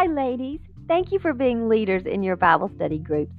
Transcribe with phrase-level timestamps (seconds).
[0.00, 0.60] Hi, ladies.
[0.88, 3.34] Thank you for being leaders in your Bible study groups.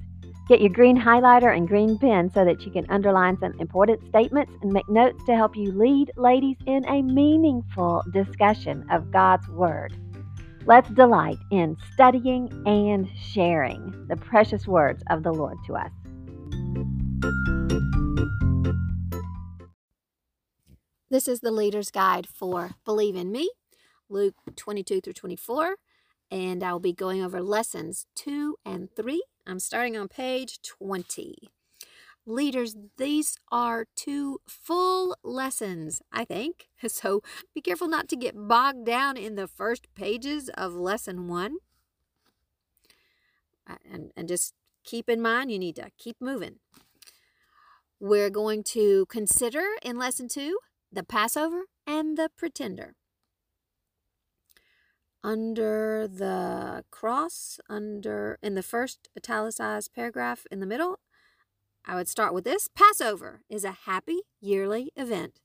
[0.48, 4.52] Get your green highlighter and green pen so that you can underline some important statements
[4.62, 9.96] and make notes to help you lead ladies in a meaningful discussion of God's Word.
[10.64, 15.90] Let's delight in studying and sharing the precious words of the Lord to us.
[21.10, 23.50] This is the Leader's Guide for Believe in Me,
[24.08, 25.74] Luke 22 through 24,
[26.32, 29.22] and I'll be going over lessons 2 and 3.
[29.46, 31.50] I'm starting on page 20.
[32.24, 36.68] Leaders, these are two full lessons, I think.
[36.88, 37.22] So
[37.54, 41.58] be careful not to get bogged down in the first pages of lesson one.
[43.68, 44.54] Uh, and, and just
[44.84, 46.56] keep in mind, you need to keep moving.
[48.00, 50.58] We're going to consider in lesson two
[50.90, 52.94] the Passover and the pretender.
[55.24, 60.98] Under the cross, under in the first italicized paragraph in the middle,
[61.86, 65.40] I would start with this Passover is a happy yearly event.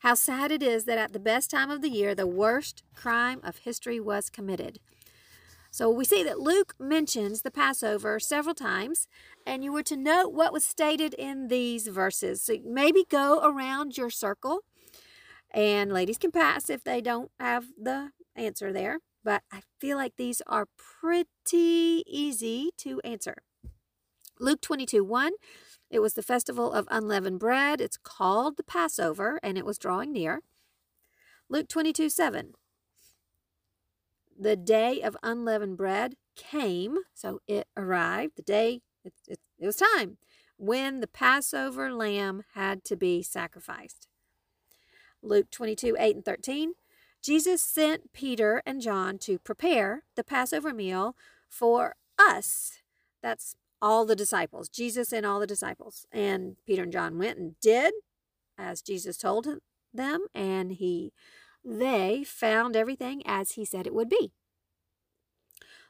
[0.00, 3.40] How sad it is that at the best time of the year, the worst crime
[3.44, 4.80] of history was committed.
[5.70, 9.06] So we see that Luke mentions the Passover several times,
[9.46, 12.42] and you were to note what was stated in these verses.
[12.42, 14.62] So maybe go around your circle,
[15.52, 18.98] and ladies can pass if they don't have the answer there.
[19.22, 23.42] But I feel like these are pretty easy to answer.
[24.38, 25.32] Luke 22 1
[25.90, 27.80] it was the festival of unleavened bread.
[27.80, 30.42] It's called the Passover, and it was drawing near.
[31.48, 32.54] Luke 22 7.
[34.38, 38.36] The day of unleavened bread came, so it arrived.
[38.36, 40.16] The day, it, it, it was time
[40.56, 44.06] when the Passover lamb had to be sacrificed.
[45.22, 46.74] Luke 22 8 and 13.
[47.22, 51.16] Jesus sent Peter and John to prepare the Passover meal
[51.48, 52.80] for us.
[53.22, 56.06] That's all the disciples, Jesus and all the disciples.
[56.12, 57.92] And Peter and John went and did
[58.58, 59.46] as Jesus told
[59.92, 61.12] them, and he
[61.64, 64.32] they found everything as he said it would be.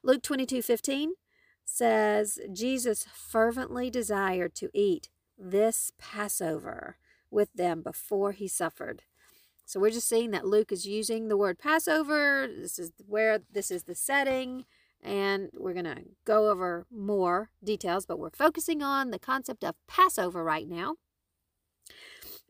[0.03, 1.13] Luke 22 15
[1.65, 6.97] says, Jesus fervently desired to eat this Passover
[7.31, 9.03] with them before he suffered.
[9.71, 12.49] So we're just seeing that Luke is using the word Passover.
[12.49, 14.65] This is where this is the setting
[15.01, 19.77] and we're going to go over more details, but we're focusing on the concept of
[19.87, 20.97] Passover right now.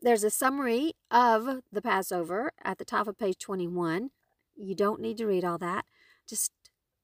[0.01, 4.09] There's a summary of the Passover at the top of page 21.
[4.55, 5.85] You don't need to read all that.
[6.27, 6.51] Just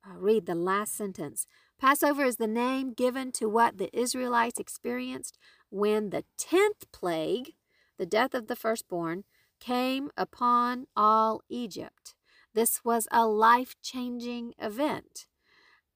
[0.04, 1.46] uh, read the last sentence.
[1.80, 5.38] Passover is the name given to what the Israelites experienced
[5.70, 7.54] when the 10th plague,
[8.00, 9.24] the death of the firstborn,
[9.60, 12.16] came upon all Egypt.
[12.54, 15.28] This was a life changing event.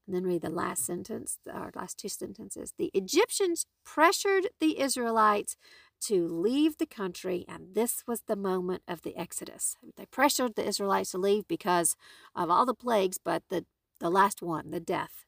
[0.06, 2.74] And then read the last sentence, or last two sentences.
[2.76, 5.56] The Egyptians pressured the Israelites
[6.02, 9.76] to leave the country, and this was the moment of the Exodus.
[9.96, 11.94] They pressured the Israelites to leave because
[12.34, 13.64] of all the plagues, but the,
[14.00, 15.24] the last one, the death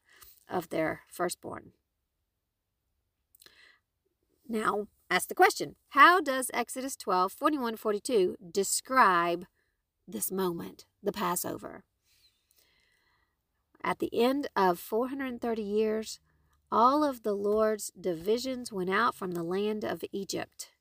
[0.49, 1.71] of their firstborn.
[4.47, 9.45] Now, ask the question How does Exodus 12 41 42 describe
[10.07, 11.83] this moment, the Passover?
[13.83, 16.19] At the end of 430 years,
[16.71, 20.71] all of the Lord's divisions went out from the land of Egypt.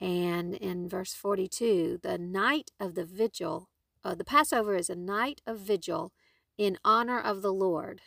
[0.00, 3.70] And in verse 42, the night of the vigil,
[4.04, 6.12] uh, the Passover is a night of vigil
[6.58, 8.02] in honor of the Lord,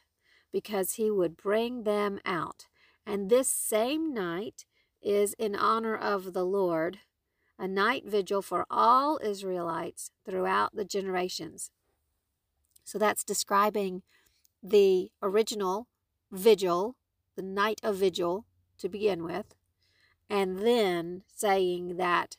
[0.52, 2.68] because he would bring them out.
[3.06, 4.66] And this same night
[5.02, 7.00] is in honor of the Lord,
[7.58, 11.72] a night vigil for all Israelites throughout the generations.
[12.84, 14.02] So that's describing
[14.64, 15.88] the original
[16.32, 16.96] vigil,
[17.36, 18.46] the night of vigil
[18.78, 19.56] to begin with,
[20.30, 22.38] and then saying that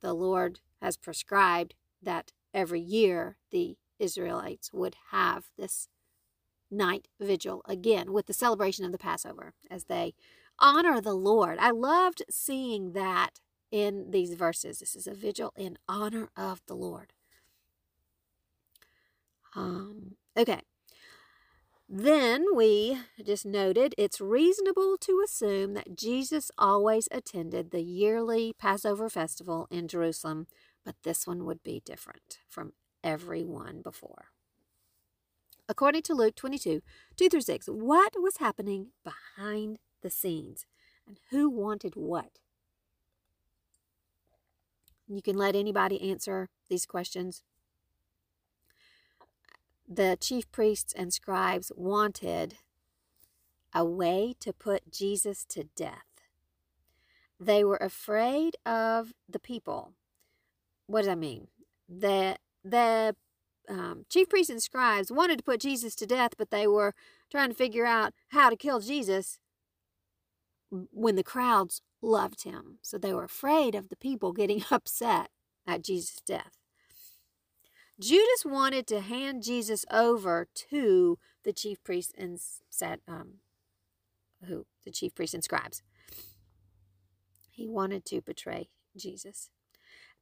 [0.00, 5.88] the Lord has prescribed that every year the Israelites would have this
[6.70, 10.14] night vigil again with the celebration of the Passover as they
[10.58, 11.58] honor the Lord.
[11.58, 14.78] I loved seeing that in these verses.
[14.78, 17.12] This is a vigil in honor of the Lord.
[19.54, 20.60] Um, okay.
[21.88, 29.08] Then we just noted it's reasonable to assume that Jesus always attended the yearly Passover
[29.08, 30.48] festival in Jerusalem,
[30.84, 32.72] but this one would be different from
[33.04, 34.30] every one before.
[35.68, 36.82] According to Luke 22,
[37.16, 40.66] 2 through 6, what was happening behind the scenes
[41.04, 42.38] and who wanted what?
[45.08, 47.42] You can let anybody answer these questions
[49.88, 52.56] the chief priests and scribes wanted
[53.74, 56.02] a way to put Jesus to death.
[57.38, 59.92] They were afraid of the people.
[60.86, 61.48] What does that mean?
[61.88, 63.14] The, the
[63.68, 66.94] um, chief priests and scribes wanted to put Jesus to death, but they were
[67.30, 69.38] trying to figure out how to kill Jesus
[70.70, 72.78] when the crowds loved him.
[72.82, 75.30] So they were afraid of the people getting upset
[75.66, 76.58] at Jesus' death.
[77.98, 83.36] Judas wanted to hand Jesus over to the chief priests and said, um,
[84.46, 85.82] who the chief priests and scribes.
[87.50, 89.50] He wanted to betray Jesus.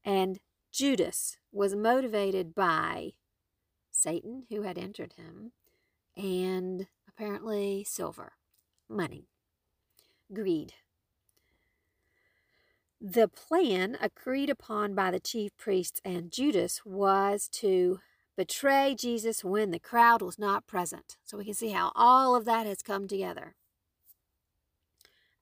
[0.05, 0.39] And
[0.71, 3.13] Judas was motivated by
[3.91, 5.53] Satan, who had entered him,
[6.17, 8.33] and apparently silver,
[8.89, 9.29] money,
[10.33, 10.75] greed.
[13.01, 18.01] The plan agreed upon by the chief priests and Judas was to
[18.37, 21.17] betray Jesus when the crowd was not present.
[21.25, 23.55] So we can see how all of that has come together.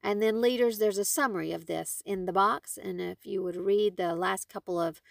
[0.03, 2.77] And then, leaders, there's a summary of this in the box.
[2.77, 5.01] And if you would read the last couple of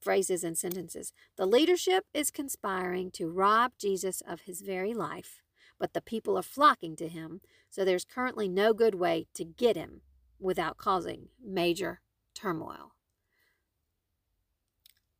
[0.00, 5.42] phrases and sentences, the leadership is conspiring to rob Jesus of his very life,
[5.78, 7.40] but the people are flocking to him,
[7.70, 10.02] so there's currently no good way to get him
[10.40, 12.00] without causing major
[12.34, 12.92] turmoil.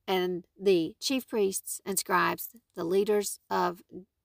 [0.06, 3.82] And the chief priests and scribes, the leaders of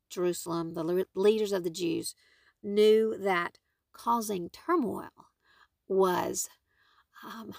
[0.10, 2.16] Jerusalem, the leaders of the Jews,
[2.62, 3.58] knew that
[3.92, 5.10] causing turmoil
[5.88, 6.50] was
[7.24, 7.54] um,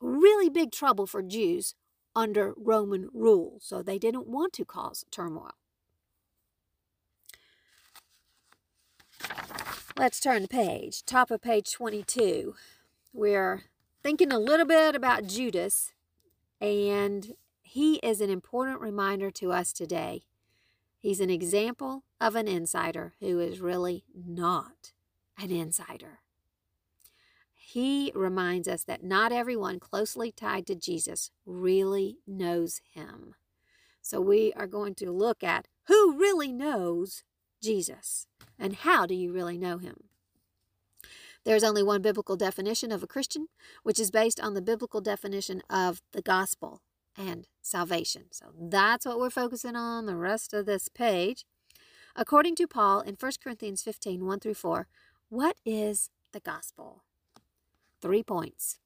[0.00, 1.74] really big trouble for Jews
[2.16, 3.58] under Roman rule.
[3.60, 5.52] So they didn't want to cause turmoil.
[9.96, 11.04] Let's turn the page.
[11.04, 12.56] Top of page 22.
[13.12, 13.62] We're
[14.02, 15.92] thinking a little bit about Judas,
[16.60, 20.24] and he is an important reminder to us today.
[20.98, 24.90] He's an example of an insider who is really not
[25.38, 26.18] an insider.
[27.54, 33.36] He reminds us that not everyone closely tied to Jesus really knows him.
[34.02, 37.22] So we are going to look at who really knows
[37.64, 38.26] Jesus
[38.58, 40.04] and how do you really know him.
[41.44, 43.48] There's only one biblical definition of a Christian,
[43.82, 46.80] which is based on the biblical definition of the gospel
[47.16, 48.24] and salvation.
[48.30, 51.44] So that's what we're focusing on the rest of this page.
[52.16, 54.86] According to Paul in 1 Corinthians 15 1 through 4,
[55.28, 57.02] what is the gospel?
[58.00, 58.78] Three points.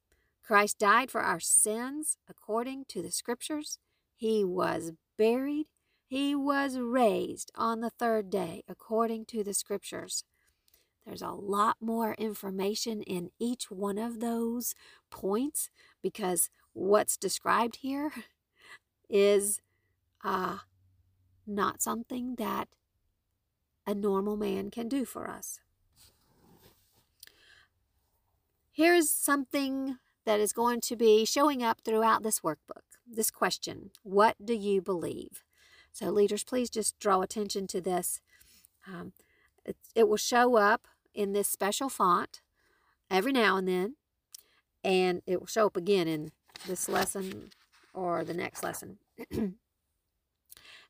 [0.43, 3.79] Christ died for our sins according to the scriptures.
[4.15, 5.67] He was buried.
[6.09, 10.23] He was raised on the third day according to the scriptures.
[11.05, 14.73] There's a lot more information in each one of those
[15.11, 15.69] points
[16.01, 18.11] because what's described here
[19.09, 19.61] is
[20.23, 20.57] uh,
[21.45, 22.69] not something that
[23.85, 25.59] a normal man can do for us.
[28.71, 32.97] Here's something that is going to be showing up throughout this workbook.
[33.05, 35.43] This question What do you believe?
[35.99, 38.21] So, leaders, please just draw attention to this.
[38.87, 39.11] Um,
[39.65, 42.39] it, it will show up in this special font
[43.11, 43.95] every now and then,
[44.81, 46.31] and it will show up again in
[46.65, 47.49] this lesson
[47.93, 48.99] or the next lesson.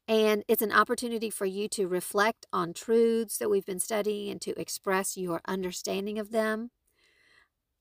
[0.07, 4.41] and it's an opportunity for you to reflect on truths that we've been studying and
[4.41, 6.69] to express your understanding of them.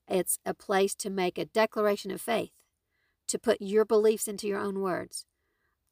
[0.07, 2.53] It's a place to make a declaration of faith,
[3.27, 5.27] to put your beliefs into your own words,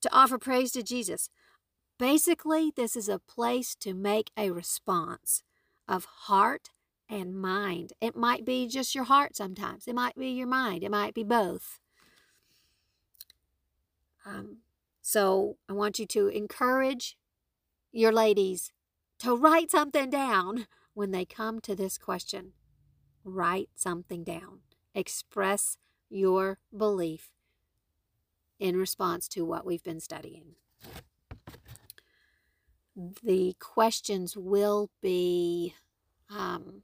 [0.01, 1.30] to offer praise to Jesus.
[1.98, 5.44] Basically, this is a place to make a response
[5.88, 6.70] of heart
[7.10, 7.94] and mind.
[8.01, 11.24] It might be just your heart sometimes, it might be your mind, it might be
[11.24, 11.80] both.
[14.25, 14.58] Um,
[15.01, 17.18] so I want you to encourage
[17.92, 18.74] your ladies
[19.20, 22.54] to write something down when they come to this question
[23.24, 24.60] write something down.
[24.96, 25.77] Express
[26.10, 27.32] your belief
[28.60, 30.56] in response to what we've been studying.
[33.24, 35.76] The questions will be
[36.30, 36.82] um,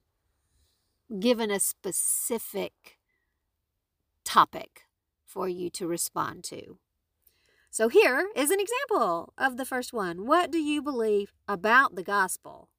[1.20, 3.00] given a specific
[4.24, 4.82] topic
[5.26, 6.78] for you to respond to.
[7.72, 10.28] So here is an example of the first one.
[10.28, 12.70] What do you believe about the gospel?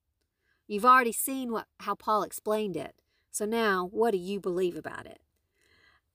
[0.68, 2.94] You've already seen what how Paul explained it.
[3.32, 5.20] So now, what do you believe about it?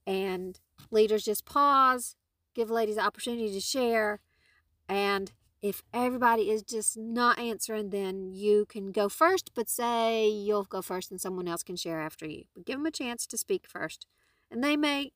[0.07, 0.57] And
[0.89, 2.15] leaders just pause,
[2.55, 4.19] give ladies opportunity to share.
[4.87, 10.63] And if everybody is just not answering, then you can go first, but say you'll
[10.63, 12.45] go first and someone else can share after you.
[12.53, 14.05] But give them a chance to speak first.
[14.49, 15.11] And they may,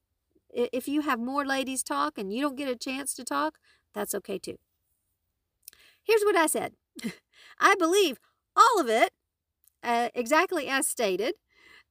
[0.54, 3.58] if you have more ladies talk and you don't get a chance to talk,
[3.94, 4.58] that's okay too.
[6.04, 6.74] Here's what I said
[7.60, 8.20] I believe
[8.56, 9.14] all of it
[9.84, 11.36] uh, exactly as stated,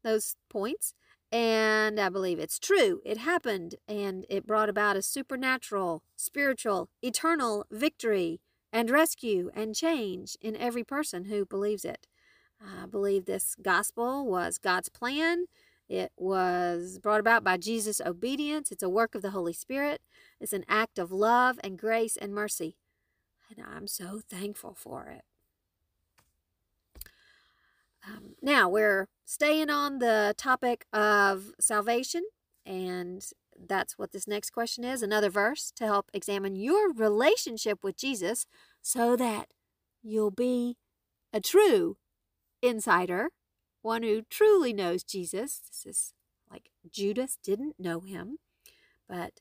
[0.03, 0.95] those points.
[1.33, 3.01] And I believe it's true.
[3.07, 10.37] It happened and it brought about a supernatural, spiritual, eternal victory and rescue and change
[10.43, 12.07] in every person who believes it.
[12.61, 15.47] I believe this gospel was God's plan.
[15.89, 18.71] It was brought about by Jesus' obedience.
[18.71, 20.03] It's a work of the Holy Spirit.
[20.39, 22.77] It's an act of love and grace and mercy.
[23.51, 25.25] And I'm so thankful for it.
[28.07, 32.25] Um, now, we're staying on the topic of salvation,
[32.67, 33.25] and
[33.57, 38.47] that's what this next question is another verse to help examine your relationship with Jesus
[38.81, 39.49] so that
[40.03, 40.77] you'll be
[41.33, 41.97] a true
[42.61, 43.29] insider,
[43.83, 45.61] one who truly knows Jesus.
[45.61, 46.15] This is
[46.51, 48.39] like Judas didn't know him,
[49.09, 49.41] but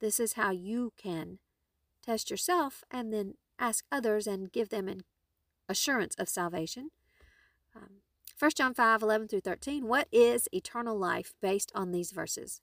[0.00, 1.38] this is how you can
[2.04, 5.02] test yourself and then ask others and give them an
[5.68, 6.90] assurance of salvation.
[7.74, 8.02] Um,
[8.38, 9.86] 1 John 5 11 through 13.
[9.86, 12.60] What is eternal life based on these verses?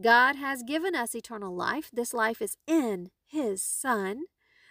[0.00, 1.90] God has given us eternal life.
[1.92, 4.22] This life is in His Son.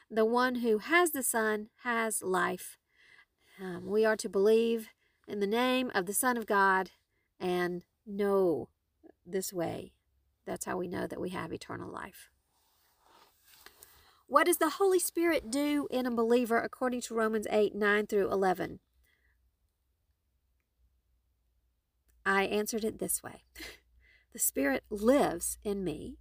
[0.10, 2.78] The one who has the Son has life.
[3.62, 4.90] Um, we are to believe
[5.28, 6.92] in the name of the Son of God
[7.40, 8.70] and know
[9.26, 9.92] this way.
[10.46, 12.30] That's how we know that we have eternal life.
[14.28, 18.32] What does the Holy Spirit do in a believer according to Romans 8 9 through
[18.32, 18.80] 11?
[22.28, 23.44] I answered it this way
[24.34, 26.18] The Spirit lives in me.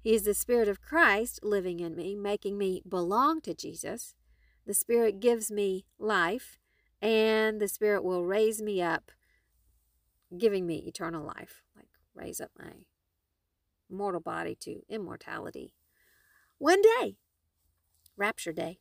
[0.00, 4.14] He is the Spirit of Christ living in me, making me belong to Jesus.
[4.66, 6.58] The Spirit gives me life,
[7.00, 9.12] and the Spirit will raise me up,
[10.36, 12.86] giving me eternal life, like raise up my
[13.90, 15.74] mortal body to immortality.
[16.56, 17.16] One day,
[18.16, 18.78] rapture day.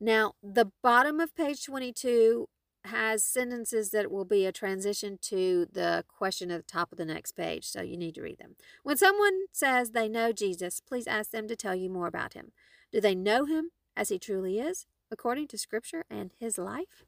[0.00, 2.48] Now, the bottom of page 22
[2.88, 7.04] has sentences that will be a transition to the question at the top of the
[7.04, 8.56] next page, so you need to read them.
[8.82, 12.52] When someone says they know Jesus, please ask them to tell you more about him.
[12.92, 17.04] Do they know him as he truly is, according to Scripture and his life?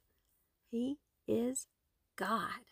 [0.69, 0.97] He
[1.27, 1.67] is
[2.15, 2.65] God.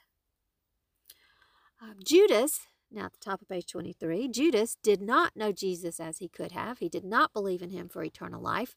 [1.81, 2.61] Uh, Judas,
[2.91, 6.51] now at the top of page 23, Judas did not know Jesus as he could
[6.51, 6.79] have.
[6.79, 8.75] He did not believe in him for eternal life,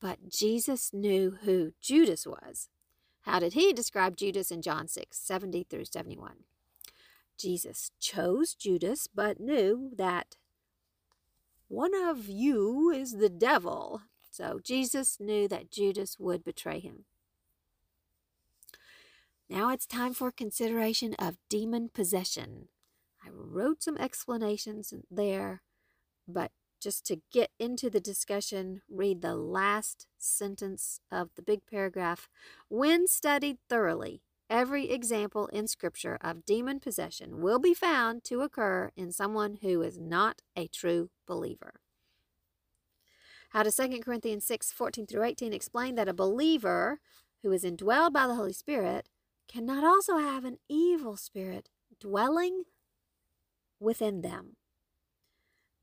[0.00, 2.68] but Jesus knew who Judas was.
[3.22, 6.32] How did he describe Judas in John 6, 70 through 71?
[7.38, 10.36] Jesus chose Judas, but knew that
[11.68, 14.02] one of you is the devil.
[14.30, 17.04] So Jesus knew that Judas would betray him.
[19.48, 22.68] Now it's time for consideration of demon possession.
[23.24, 25.62] I wrote some explanations there,
[26.26, 26.50] but
[26.82, 32.28] just to get into the discussion, read the last sentence of the big paragraph.
[32.68, 38.90] When studied thoroughly, every example in Scripture of demon possession will be found to occur
[38.96, 41.74] in someone who is not a true believer.
[43.50, 47.00] How does 2 Corinthians 6 14 through 18 explain that a believer
[47.42, 49.08] who is indwelled by the Holy Spirit
[49.46, 51.68] cannot also have an evil spirit
[52.00, 52.64] dwelling
[53.78, 54.56] within them?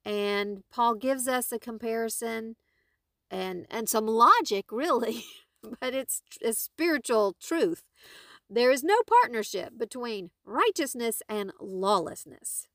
[0.06, 2.56] And Paul gives us a comparison
[3.30, 5.26] and and some logic really
[5.82, 7.84] but it's a spiritual truth.
[8.50, 12.68] There is no partnership between righteousness and lawlessness.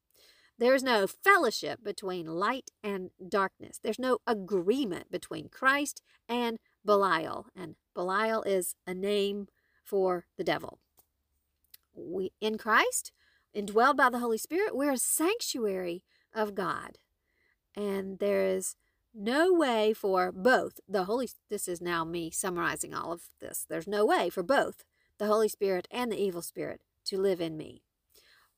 [0.57, 3.81] There's no fellowship between light and darkness.
[3.83, 9.49] There's no agreement between Christ and Belial and Belial is a name
[9.83, 10.79] for the devil.
[11.93, 13.11] We in Christ
[13.55, 16.99] indwelled by the Holy Spirit we're a sanctuary of God
[17.77, 18.77] and there is
[19.15, 23.65] no way for both the Holy this is now me summarizing all of this.
[23.69, 24.85] There's no way for both
[25.19, 27.83] the Holy Spirit and the evil spirit to live in me.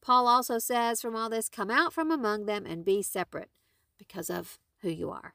[0.00, 3.50] Paul also says from all this come out from among them and be separate
[3.98, 5.34] because of who you are.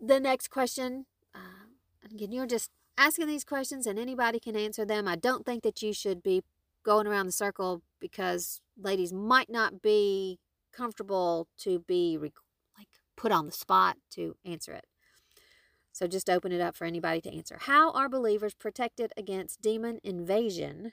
[0.00, 1.66] The next question uh,
[2.10, 5.06] again you're just asking these questions and anybody can answer them.
[5.06, 6.42] I don't think that you should be
[6.82, 10.38] going around the circle because ladies might not be
[10.76, 14.86] comfortable to be like put on the spot to answer it.
[15.92, 17.58] So just open it up for anybody to answer.
[17.60, 20.92] How are believers protected against demon invasion?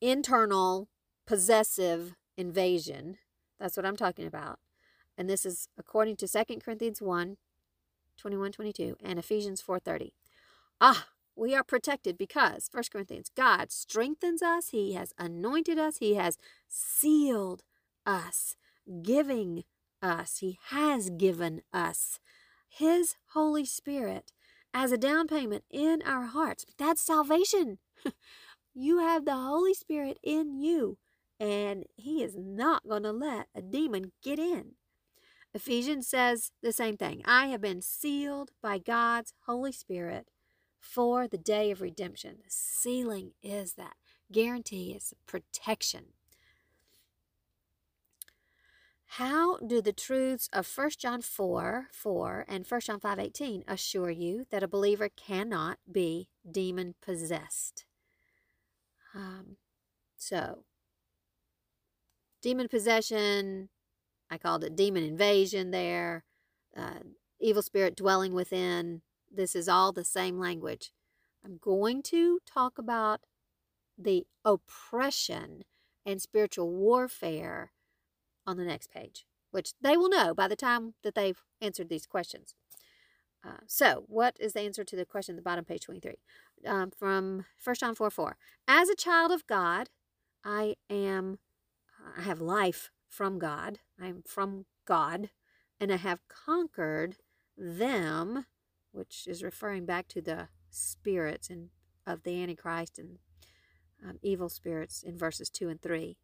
[0.00, 0.88] Internal
[1.26, 3.16] possessive invasion.
[3.58, 4.58] That's what I'm talking about.
[5.16, 7.36] And this is according to 2 Corinthians 1
[8.18, 10.12] 21 22 and Ephesians 4:30.
[10.80, 16.14] Ah, we are protected because 1 Corinthians God strengthens us, he has anointed us, he
[16.14, 16.36] has
[16.68, 17.62] sealed
[18.06, 18.56] us,
[19.02, 19.64] giving
[20.02, 22.18] us, He has given us
[22.68, 24.32] His Holy Spirit
[24.72, 26.64] as a down payment in our hearts.
[26.78, 27.78] That's salvation.
[28.74, 30.98] you have the Holy Spirit in you,
[31.38, 34.72] and He is not going to let a demon get in.
[35.52, 37.22] Ephesians says the same thing.
[37.24, 40.28] I have been sealed by God's Holy Spirit
[40.78, 42.36] for the day of redemption.
[42.44, 43.94] The sealing is that
[44.30, 46.06] guarantee, is protection.
[49.60, 54.10] How do the truths of 1 John 4 4 and 1 John 5 18 assure
[54.10, 57.84] you that a believer cannot be demon possessed?
[59.14, 59.56] Um,
[60.16, 60.64] so,
[62.42, 63.68] demon possession,
[64.30, 66.24] I called it demon invasion there,
[66.76, 67.00] uh,
[67.38, 69.02] evil spirit dwelling within.
[69.30, 70.92] This is all the same language.
[71.44, 73.20] I'm going to talk about
[73.98, 75.64] the oppression
[76.06, 77.72] and spiritual warfare
[78.46, 82.06] on the next page, which they will know by the time that they've answered these
[82.06, 82.54] questions.
[83.44, 86.16] Uh, so, what is the answer to the question at the bottom, page 23?
[86.66, 88.36] Um, from 1 John 4 4.
[88.68, 89.88] As a child of God,
[90.44, 91.38] I am,
[92.18, 93.78] I have life from God.
[94.00, 95.30] I am from God,
[95.80, 97.16] and I have conquered
[97.56, 98.44] them,
[98.92, 101.70] which is referring back to the spirits and
[102.06, 103.18] of the Antichrist and
[104.06, 106.16] um, evil spirits in verses 2 and 3.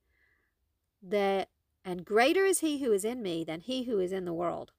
[1.02, 1.48] That
[1.86, 4.72] and greater is he who is in me than he who is in the world.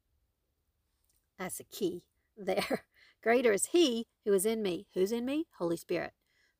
[1.39, 2.03] That's the key
[2.37, 2.83] there.
[3.23, 4.87] greater is he who is in me.
[4.93, 5.45] Who's in me?
[5.57, 6.11] Holy Spirit,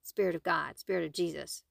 [0.04, 1.64] Spirit of God, Spirit of Jesus.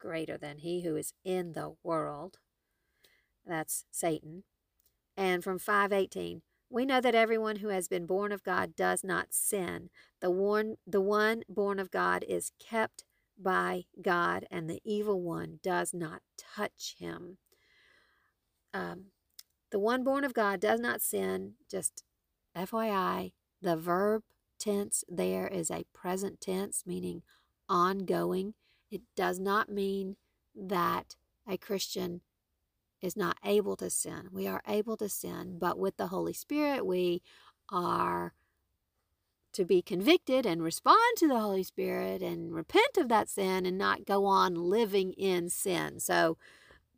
[0.00, 2.38] Greater than he who is in the world.
[3.46, 4.42] That's Satan.
[5.16, 9.28] And from 518, we know that everyone who has been born of God does not
[9.30, 9.90] sin.
[10.20, 13.04] The one, the one born of God is kept
[13.38, 17.38] by God, and the evil one does not touch him.
[18.74, 19.06] Um,
[19.70, 21.54] the one born of God does not sin.
[21.70, 22.04] Just
[22.56, 24.22] FYI, the verb
[24.58, 27.22] tense there is a present tense, meaning
[27.68, 28.54] ongoing.
[28.90, 30.16] It does not mean
[30.54, 32.22] that a Christian
[33.00, 34.28] is not able to sin.
[34.32, 37.22] We are able to sin, but with the Holy Spirit, we
[37.70, 38.32] are
[39.58, 43.76] to be convicted and respond to the Holy Spirit and repent of that sin and
[43.76, 45.98] not go on living in sin.
[45.98, 46.38] So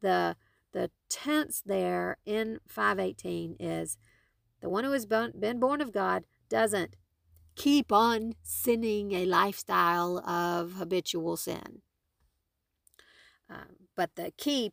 [0.03, 0.37] the
[0.73, 3.97] the tense there in 518 is
[4.61, 6.97] the one who has been born of God doesn't
[7.57, 11.81] keep on sinning a lifestyle of habitual sin.
[13.49, 14.73] Um, but the key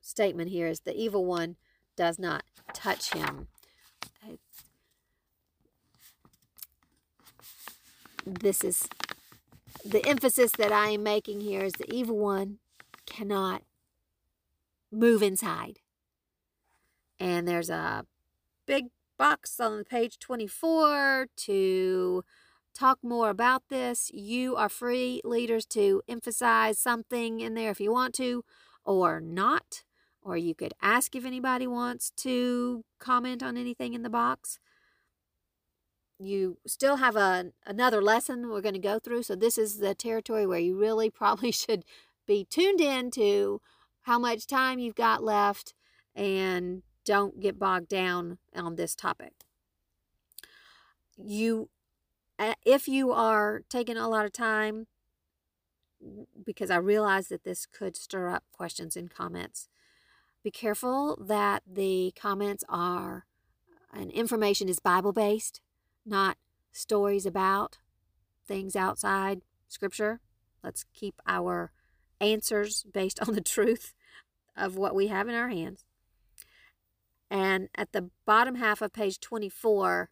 [0.00, 1.56] statement here is the evil one
[1.96, 3.48] does not touch him.
[8.24, 8.88] This is
[9.84, 12.58] the emphasis that I am making here is the evil one
[13.06, 13.62] cannot
[14.90, 15.80] move inside.
[17.20, 18.06] And there's a
[18.66, 18.86] big
[19.18, 22.24] box on page 24 to
[22.74, 24.10] talk more about this.
[24.12, 28.44] You are free, leaders, to emphasize something in there if you want to
[28.84, 29.84] or not.
[30.22, 34.58] Or you could ask if anybody wants to comment on anything in the box
[36.18, 39.24] you still have a another lesson we're going to go through.
[39.24, 41.84] So this is the territory where you really probably should
[42.26, 43.60] be tuned in to
[44.02, 45.74] how much time you've got left
[46.14, 49.32] and don't get bogged down on this topic.
[51.16, 51.68] You
[52.38, 54.86] eh, if you are taking a lot of time
[56.44, 59.68] because I realize that this could stir up questions and comments.
[60.42, 63.24] Be careful that the comments are
[63.92, 65.60] and information is Bible based
[66.04, 66.36] not
[66.72, 67.78] stories about
[68.46, 70.20] things outside Scripture.
[70.62, 71.72] Let's keep our
[72.20, 73.94] answers based on the truth
[74.56, 75.84] of what we have in our hands.
[77.30, 80.10] And at the bottom half of page 24,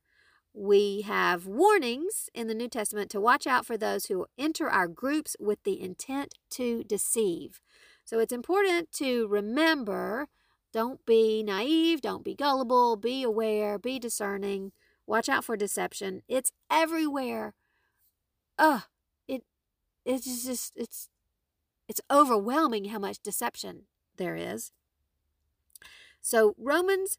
[0.54, 4.88] we have warnings in the New Testament to watch out for those who enter our
[4.88, 7.60] groups with the intent to deceive.
[8.04, 10.28] So it's important to remember
[10.72, 14.72] don't be naive, don't be gullible, be aware, be discerning.
[15.12, 16.22] Watch out for deception.
[16.26, 17.52] It's everywhere.
[18.58, 18.84] Ugh,
[19.28, 19.44] it
[20.06, 21.10] it's just it's
[21.86, 23.82] it's overwhelming how much deception
[24.16, 24.72] there is.
[26.22, 27.18] So Romans,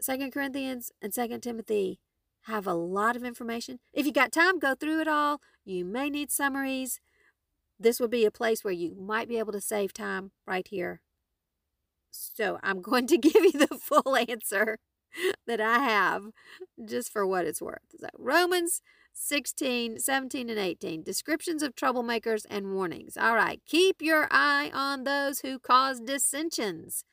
[0.00, 2.00] Second Corinthians, and Second Timothy
[2.46, 3.78] have a lot of information.
[3.92, 5.40] If you got time, go through it all.
[5.64, 6.98] You may need summaries.
[7.78, 11.02] This would be a place where you might be able to save time right here.
[12.10, 14.80] So I'm going to give you the full answer.
[15.46, 16.24] that I have
[16.84, 17.82] just for what it's worth.
[17.98, 21.02] So Romans 16, 17, and 18.
[21.02, 23.16] Descriptions of troublemakers and warnings.
[23.16, 23.60] All right.
[23.66, 27.04] Keep your eye on those who cause dissensions.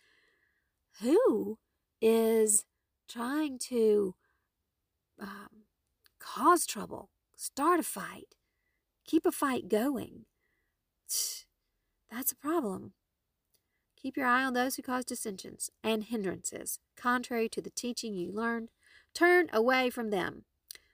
[1.01, 1.57] who
[2.01, 2.65] is
[3.07, 4.15] trying to
[5.19, 5.65] um,
[6.19, 8.35] cause trouble, start a fight,
[9.05, 10.25] keep a fight going.
[12.11, 12.93] That's a problem.
[14.05, 18.31] Keep your eye on those who cause dissensions and hindrances, contrary to the teaching you
[18.31, 18.69] learned.
[19.15, 20.43] Turn away from them.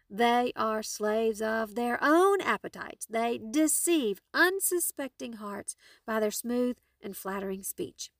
[0.09, 3.05] They are slaves of their own appetites.
[3.05, 5.75] They deceive unsuspecting hearts
[6.07, 8.11] by their smooth and flattering speech.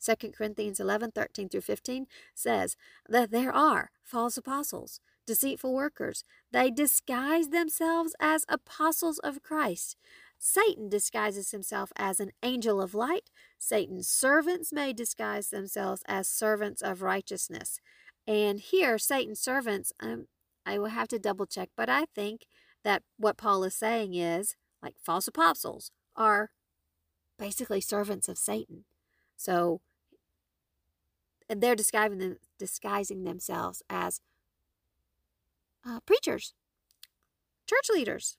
[0.00, 2.76] 2 Corinthians 11, 13 through 15 says
[3.08, 6.22] that there are false apostles, deceitful workers.
[6.52, 9.96] They disguise themselves as apostles of Christ.
[10.38, 13.30] Satan disguises himself as an angel of light.
[13.58, 17.80] Satan's servants may disguise themselves as servants of righteousness.
[18.26, 20.26] And here, Satan's servants, um,
[20.64, 22.46] I will have to double check, but I think
[22.84, 26.50] that what Paul is saying is like false apostles are
[27.38, 28.84] basically servants of Satan.
[29.36, 29.80] So
[31.48, 34.20] they're disguising, them, disguising themselves as
[35.86, 36.54] uh, preachers,
[37.66, 38.36] church leaders.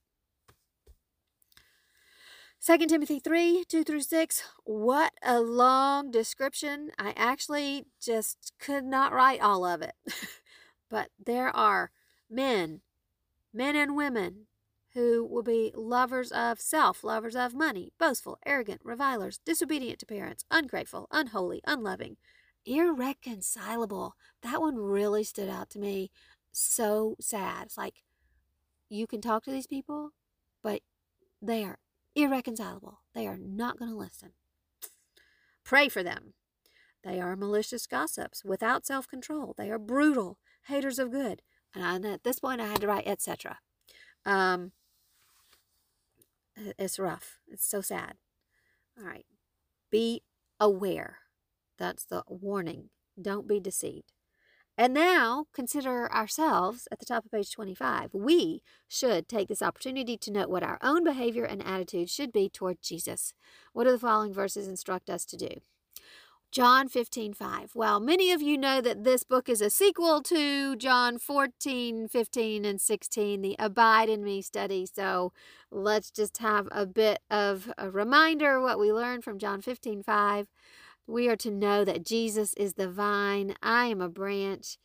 [2.65, 4.43] 2 Timothy 3 2 through 6.
[4.65, 6.91] What a long description.
[6.97, 9.93] I actually just could not write all of it.
[10.89, 11.91] but there are
[12.29, 12.81] men,
[13.53, 14.47] men and women,
[14.93, 20.43] who will be lovers of self, lovers of money, boastful, arrogant, revilers, disobedient to parents,
[20.49, 22.17] ungrateful, unholy, unloving,
[22.65, 24.15] irreconcilable.
[24.41, 26.09] That one really stood out to me.
[26.51, 27.67] So sad.
[27.67, 28.03] It's like
[28.89, 30.11] you can talk to these people,
[30.63, 30.81] but
[31.39, 31.77] they are
[32.17, 33.01] irreconcilable.
[33.13, 34.32] They are not going to listen.
[35.63, 36.34] Pray for them.
[37.03, 39.53] They are malicious gossips without self control.
[39.58, 41.41] They are brutal, haters of good.
[41.75, 43.60] And at this point, I had to write etc.
[44.25, 44.71] Um,
[46.77, 47.39] it's rough.
[47.47, 48.15] It's so sad.
[48.97, 49.25] All right.
[49.91, 50.23] Be
[50.60, 51.19] aware.
[51.77, 52.89] That's the warning.
[53.21, 54.12] Don't be deceived.
[54.77, 58.13] And now consider ourselves at the top of page 25.
[58.13, 62.47] We should take this opportunity to note what our own behavior and attitude should be
[62.47, 63.33] toward Jesus.
[63.73, 65.49] What do the following verses instruct us to do?
[66.51, 67.71] John 15, 5.
[67.75, 72.63] Well, many of you know that this book is a sequel to John 14, 15,
[72.63, 74.85] and 16, the Abide in Me study.
[74.85, 75.33] So
[75.71, 80.47] let's just have a bit of a reminder what we learned from John 15, 5.
[81.07, 84.77] We are to know that Jesus is the vine, I am a branch.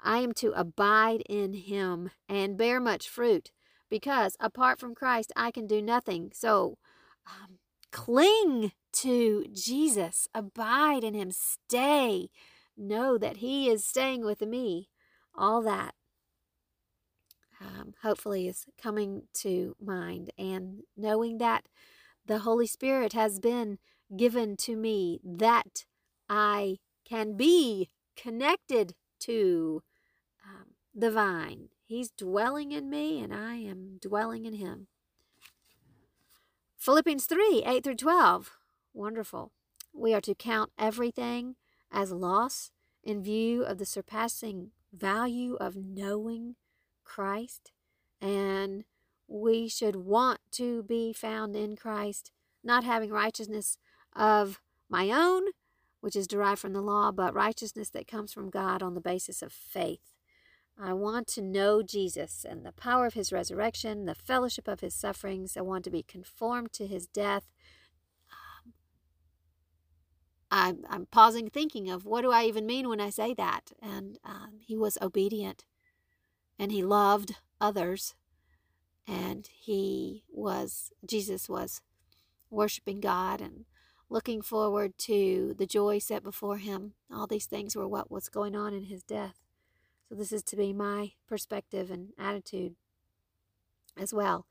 [0.00, 3.50] I am to abide in him and bear much fruit
[3.90, 6.30] because apart from Christ, I can do nothing.
[6.32, 6.78] So,
[7.26, 7.58] um,
[7.96, 12.28] Cling to Jesus, abide in Him, stay.
[12.76, 14.90] Know that He is staying with me.
[15.34, 15.94] All that
[17.58, 21.68] um, hopefully is coming to mind, and knowing that
[22.26, 23.78] the Holy Spirit has been
[24.14, 25.84] given to me that
[26.28, 29.82] I can be connected to
[30.44, 31.68] um, the vine.
[31.84, 34.88] He's dwelling in me, and I am dwelling in Him.
[36.76, 38.52] Philippians 3 8 through 12.
[38.92, 39.52] Wonderful.
[39.92, 41.56] We are to count everything
[41.90, 42.70] as loss
[43.02, 46.56] in view of the surpassing value of knowing
[47.04, 47.72] Christ.
[48.20, 48.84] And
[49.28, 52.32] we should want to be found in Christ,
[52.64, 53.78] not having righteousness
[54.16, 55.42] of my own,
[56.00, 59.42] which is derived from the law, but righteousness that comes from God on the basis
[59.42, 60.14] of faith.
[60.78, 64.94] I want to know Jesus and the power of his resurrection, the fellowship of his
[64.94, 65.56] sufferings.
[65.56, 67.44] I want to be conformed to his death.
[68.30, 68.74] Um,
[70.50, 73.72] I'm, I'm pausing, thinking of what do I even mean when I say that?
[73.80, 75.64] And um, he was obedient
[76.58, 78.14] and he loved others.
[79.08, 81.80] And he was, Jesus was
[82.50, 83.64] worshiping God and
[84.08, 86.94] looking forward to the joy set before him.
[87.12, 89.36] All these things were what was going on in his death.
[90.08, 92.76] So, this is to be my perspective and attitude
[93.96, 94.46] as well.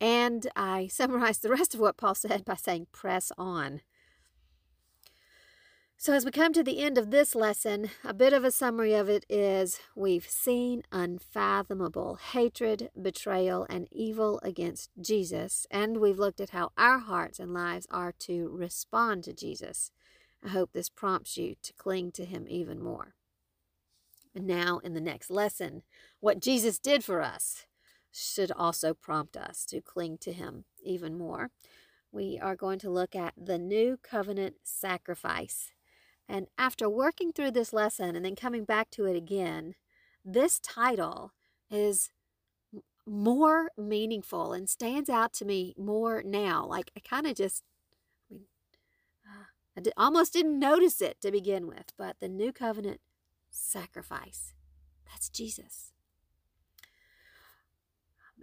[0.00, 3.80] And I summarized the rest of what Paul said by saying, press on.
[6.02, 8.94] So, as we come to the end of this lesson, a bit of a summary
[8.94, 16.40] of it is we've seen unfathomable hatred, betrayal, and evil against Jesus, and we've looked
[16.40, 19.90] at how our hearts and lives are to respond to Jesus.
[20.42, 23.12] I hope this prompts you to cling to him even more.
[24.34, 25.82] And now, in the next lesson,
[26.18, 27.66] what Jesus did for us
[28.10, 31.50] should also prompt us to cling to Him even more.
[32.10, 35.72] We are going to look at the new covenant sacrifice.
[36.30, 39.74] And after working through this lesson and then coming back to it again,
[40.24, 41.32] this title
[41.68, 42.10] is
[43.04, 46.64] more meaningful and stands out to me more now.
[46.64, 47.64] Like I kind of just,
[48.30, 48.42] I mean,
[49.26, 53.00] uh, I did, almost didn't notice it to begin with, but the new covenant
[53.50, 54.54] sacrifice.
[55.10, 55.90] That's Jesus.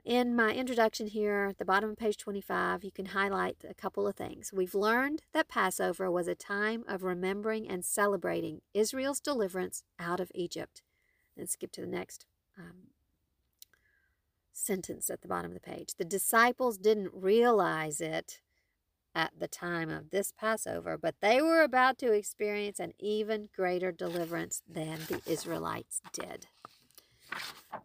[0.08, 4.08] In my introduction here, at the bottom of page 25, you can highlight a couple
[4.08, 4.54] of things.
[4.54, 10.32] We've learned that Passover was a time of remembering and celebrating Israel's deliverance out of
[10.34, 10.82] Egypt.
[11.36, 12.26] Then skip to the next
[12.58, 12.92] um,
[14.54, 15.90] sentence at the bottom of the page.
[15.98, 18.40] The disciples didn't realize it
[19.14, 23.92] at the time of this Passover, but they were about to experience an even greater
[23.92, 26.48] deliverance than the Israelites did.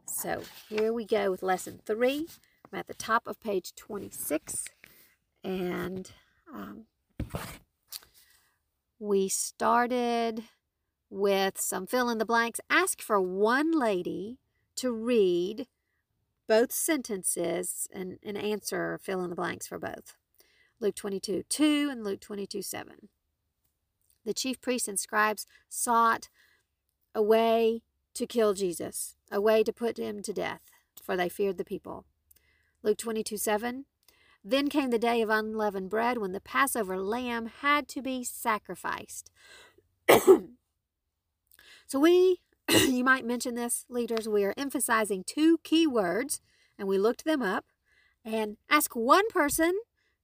[0.07, 2.29] So here we go with lesson three.
[2.73, 4.67] I'm at the top of page 26,
[5.45, 6.11] and
[6.53, 6.85] um,
[8.99, 10.45] we started
[11.11, 12.61] with some fill in the blanks.
[12.71, 14.39] Ask for one lady
[14.77, 15.67] to read
[16.49, 20.15] both sentences and, and answer fill in the blanks for both.
[20.81, 23.09] Luke 22 2 and Luke 22 7.
[24.25, 26.29] The chief priests and scribes sought
[27.15, 27.83] a way
[28.15, 30.61] to kill Jesus, a way to put him to death,
[31.03, 32.05] for they feared the people.
[32.83, 33.85] Luke 22 7.
[34.45, 39.31] Then came the day of unleavened bread when the Passover lamb had to be sacrificed.
[40.09, 44.29] so we you might mention this, leaders.
[44.29, 46.41] We are emphasizing two key words,
[46.79, 47.67] and we looked them up.
[48.25, 49.73] And ask one person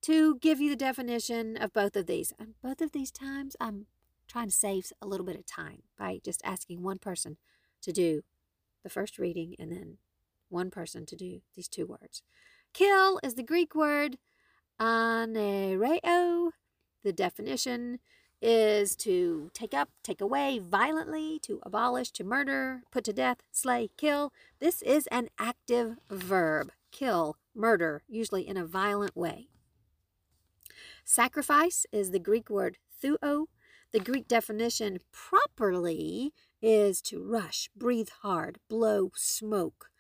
[0.03, 2.33] to give you the definition of both of these.
[2.39, 3.87] And both of these times, I'm
[4.29, 7.39] trying to save a little bit of time by just asking one person
[7.83, 8.23] to do
[8.83, 9.99] the first reading and then
[10.49, 12.23] one person to do these two words.
[12.73, 14.19] Kill is the Greek word
[14.81, 16.51] anereo.
[17.03, 17.99] The definition
[18.41, 23.91] is to take up, take away violently, to abolish, to murder, put to death, slay,
[23.97, 24.33] kill.
[24.61, 26.71] This is an active verb.
[26.93, 29.49] Kill, murder, usually in a violent way.
[31.05, 33.47] Sacrifice is the Greek word thuo.
[33.93, 39.91] The Greek definition properly is to rush, breathe hard, blow smoke.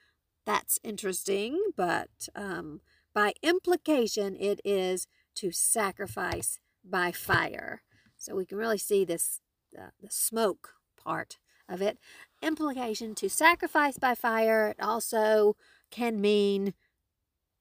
[0.45, 2.81] That's interesting, but um,
[3.15, 7.83] by implication, it is to sacrifice by fire.
[8.17, 9.41] So we can really see this,
[9.79, 11.99] uh, the smoke part of it.
[12.43, 14.69] Implication to sacrifice by fire.
[14.69, 15.57] It also
[15.91, 16.75] can mean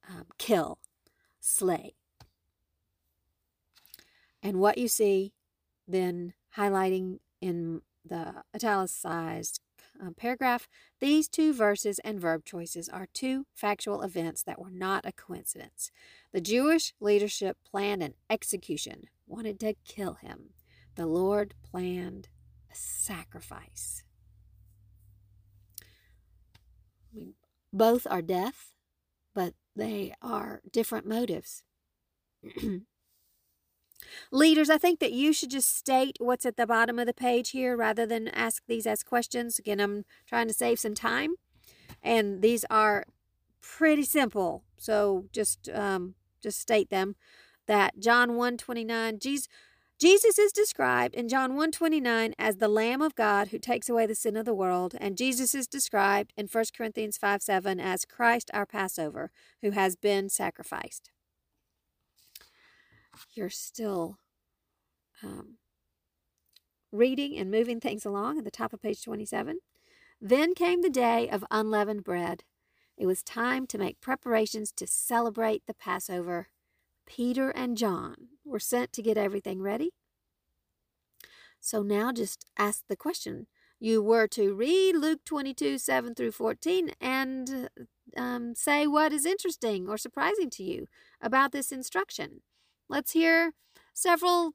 [0.09, 0.79] um, kill,
[1.39, 1.95] slay.
[4.41, 5.33] And what you see
[5.87, 9.61] then highlighting in the italicized
[9.99, 10.67] um, paragraph,
[10.99, 15.91] these two verses and verb choices are two factual events that were not a coincidence.
[16.31, 20.51] The Jewish leadership planned an execution wanted to kill him.
[20.95, 22.29] The Lord planned
[22.71, 24.03] a sacrifice.
[25.81, 27.33] I mean,
[27.73, 28.73] both are death,
[29.33, 31.63] but they are different motives.
[34.31, 37.51] Leaders, I think that you should just state what's at the bottom of the page
[37.51, 39.59] here rather than ask these as questions.
[39.59, 41.35] Again, I'm trying to save some time.
[42.03, 43.05] And these are
[43.61, 44.63] pretty simple.
[44.77, 47.15] So just um, just state them
[47.65, 49.47] that John 129 Jesus
[49.99, 54.13] Jesus is described in John 129 as the Lamb of God who takes away the
[54.13, 58.51] sin of the world, and Jesus is described in 1 Corinthians 5 7 as Christ
[58.53, 59.31] our Passover,
[59.63, 61.09] who has been sacrificed.
[63.33, 64.17] You're still
[65.23, 65.57] um,
[66.91, 69.59] reading and moving things along at the top of page 27.
[70.19, 72.43] Then came the day of unleavened bread.
[72.97, 76.47] It was time to make preparations to celebrate the Passover.
[77.05, 79.91] Peter and John were sent to get everything ready.
[81.59, 83.47] So now just ask the question.
[83.79, 87.69] You were to read Luke 22, 7 through 14 and
[88.15, 90.87] um, say what is interesting or surprising to you
[91.21, 92.41] about this instruction.
[92.89, 93.53] Let's hear
[93.93, 94.53] several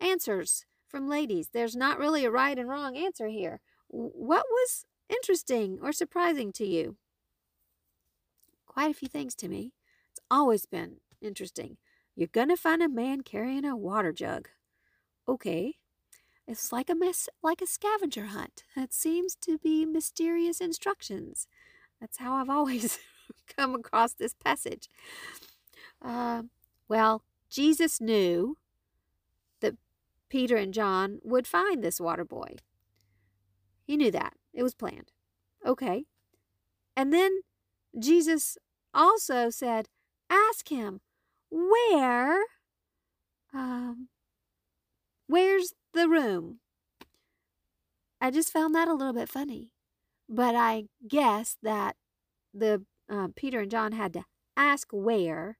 [0.00, 1.48] answers from ladies.
[1.52, 3.60] There's not really a right and wrong answer here.
[3.88, 6.96] What was interesting or surprising to you?
[8.66, 9.72] Quite a few things to me.
[10.10, 11.76] It's always been interesting.
[12.16, 14.48] You're going to find a man carrying a water jug.
[15.28, 15.74] Okay.
[16.46, 18.64] It's like a mess, like a scavenger hunt.
[18.76, 21.46] That seems to be mysterious instructions.
[22.00, 22.98] That's how I've always
[23.56, 24.88] come across this passage.
[26.02, 26.42] Uh,
[26.88, 28.56] well, Jesus knew
[29.60, 29.74] that
[30.28, 32.56] Peter and John would find this water boy.
[33.86, 34.34] He knew that.
[34.52, 35.12] It was planned.
[35.64, 36.06] Okay.
[36.96, 37.42] And then
[37.96, 38.58] Jesus
[38.92, 39.88] also said,
[40.28, 41.00] Ask him,
[41.54, 42.42] where
[43.52, 44.08] um
[45.28, 46.58] where's the room
[48.20, 49.70] i just found that a little bit funny
[50.28, 51.94] but i guess that
[52.52, 54.24] the uh, peter and john had to
[54.56, 55.58] ask where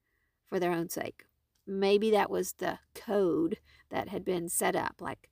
[0.48, 1.26] for their own sake
[1.66, 3.58] maybe that was the code
[3.90, 4.96] that had been set up.
[5.00, 5.30] Like,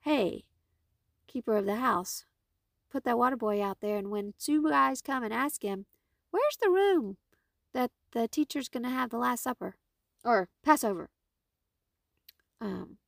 [0.00, 0.44] hey,
[1.26, 2.24] keeper of the house,
[2.90, 3.96] put that water boy out there.
[3.96, 5.86] And when two guys come and ask him,
[6.30, 7.16] where's the room
[7.72, 9.76] that the teacher's going to have the Last Supper
[10.24, 11.10] or Passover?
[12.60, 12.98] Um,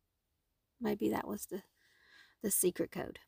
[0.81, 1.63] maybe that was the,
[2.43, 3.19] the secret code.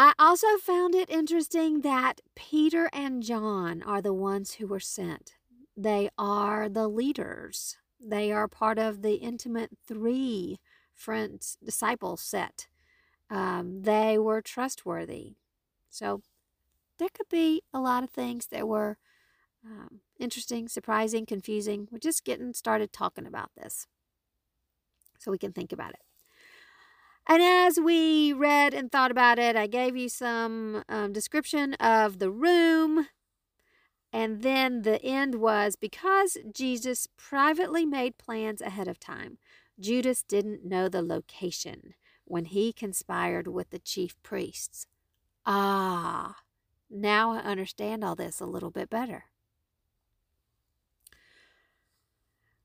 [0.00, 5.37] I also found it interesting that Peter and John are the ones who were sent.
[5.80, 7.76] They are the leaders.
[8.00, 10.58] They are part of the intimate three
[10.92, 12.66] friends disciple set.
[13.30, 15.36] Um, they were trustworthy.
[15.88, 16.22] So
[16.98, 18.98] there could be a lot of things that were
[19.64, 21.86] um, interesting, surprising, confusing.
[21.92, 23.86] We're just getting started talking about this
[25.20, 26.00] so we can think about it.
[27.28, 32.18] And as we read and thought about it, I gave you some um, description of
[32.18, 33.06] the room.
[34.12, 39.38] And then the end was because Jesus privately made plans ahead of time,
[39.78, 41.94] Judas didn't know the location
[42.24, 44.86] when he conspired with the chief priests.
[45.46, 46.36] Ah,
[46.90, 49.24] now I understand all this a little bit better.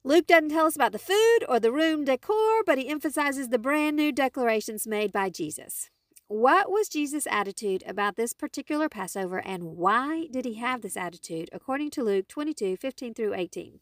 [0.05, 3.59] Luke doesn't tell us about the food or the room decor, but he emphasizes the
[3.59, 5.89] brand new declarations made by Jesus.
[6.27, 11.49] What was Jesus' attitude about this particular Passover, and why did he have this attitude,
[11.51, 13.79] according to Luke 22 15 through 18?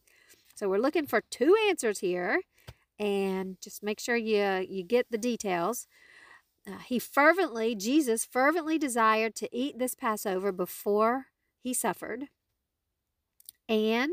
[0.54, 2.42] So we're looking for two answers here,
[2.98, 5.86] and just make sure you, you get the details.
[6.66, 11.26] Uh, he fervently, Jesus fervently desired to eat this Passover before
[11.60, 12.26] he suffered.
[13.68, 14.12] And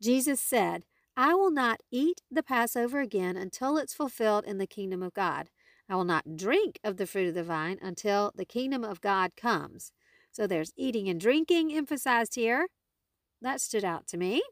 [0.00, 0.84] Jesus said,
[1.16, 5.50] I will not eat the Passover again until it's fulfilled in the kingdom of God.
[5.88, 9.32] I will not drink of the fruit of the vine until the kingdom of God
[9.36, 9.92] comes.
[10.30, 12.68] So there's eating and drinking emphasized here.
[13.42, 14.42] That stood out to me.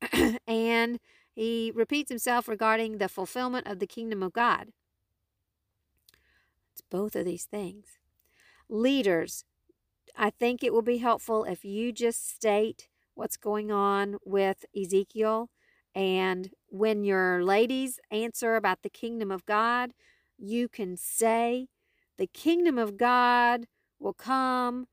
[0.46, 0.98] and
[1.32, 4.68] he repeats himself regarding the fulfillment of the kingdom of God.
[6.72, 7.98] It's both of these things.
[8.68, 9.44] Leaders,
[10.16, 15.50] I think it will be helpful if you just state what's going on with Ezekiel
[15.94, 19.92] and when your ladies answer about the kingdom of God,
[20.40, 21.68] you can say,
[22.18, 23.66] The kingdom of God
[23.98, 24.86] will come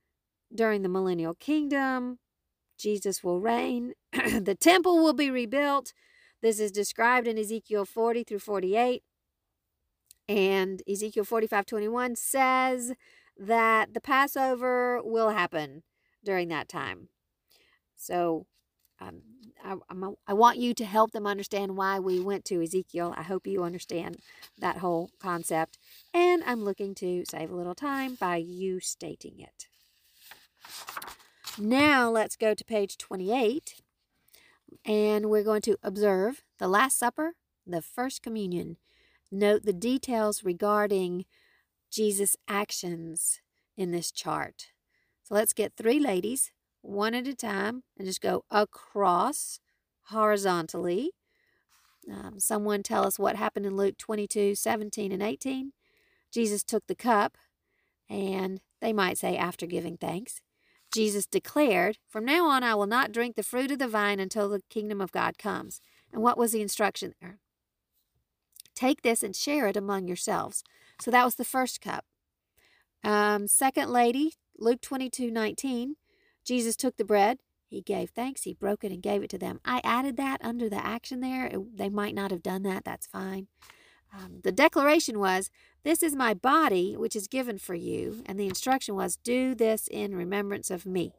[0.53, 2.19] during the millennial kingdom.
[2.77, 3.93] Jesus will reign.
[4.11, 5.93] the temple will be rebuilt.
[6.41, 9.03] This is described in Ezekiel 40 through 48.
[10.29, 12.93] And Ezekiel 45 21 says
[13.37, 15.83] that the Passover will happen
[16.23, 17.09] during that time.
[17.95, 18.45] So
[18.99, 19.21] um,
[19.63, 19.75] I,
[20.27, 23.13] I want you to help them understand why we went to Ezekiel.
[23.17, 24.17] I hope you understand
[24.57, 25.77] that whole concept.
[26.13, 29.67] And I'm looking to save a little time by you stating it.
[31.59, 33.81] Now let's go to page 28
[34.85, 37.33] and we're going to observe the Last Supper,
[37.65, 38.77] the First Communion.
[39.31, 41.25] Note the details regarding
[41.91, 43.41] Jesus' actions
[43.75, 44.67] in this chart.
[45.23, 49.59] So let's get three ladies one at a time and just go across
[50.05, 51.11] horizontally.
[52.09, 55.73] Um, someone tell us what happened in Luke 22 17 and 18.
[56.31, 57.37] Jesus took the cup,
[58.09, 60.41] and they might say, after giving thanks,
[60.93, 64.49] Jesus declared, From now on, I will not drink the fruit of the vine until
[64.49, 65.81] the kingdom of God comes.
[66.13, 67.39] And what was the instruction there?
[68.75, 70.63] Take this and share it among yourselves.
[71.01, 72.05] So that was the first cup.
[73.03, 75.95] Um, second lady, Luke 22 19.
[76.47, 79.59] Jesus took the bread, he gave thanks, he broke it and gave it to them.
[79.65, 81.47] I added that under the action there.
[81.47, 83.47] It, they might not have done that, that's fine.
[84.13, 85.51] Um, the declaration was,
[85.83, 88.23] This is my body, which is given for you.
[88.25, 91.11] And the instruction was, Do this in remembrance of me.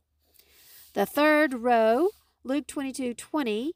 [0.94, 2.08] The third row,
[2.42, 3.74] Luke 22 20,